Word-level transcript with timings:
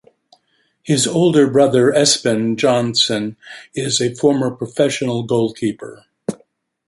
His 0.81 1.05
older 1.05 1.47
brother 1.47 1.91
Espen 1.91 2.55
Johnsen 2.57 3.35
is 3.75 4.01
a 4.01 4.15
former 4.15 4.49
professional 4.49 5.21
goalkeeper. 5.21 6.05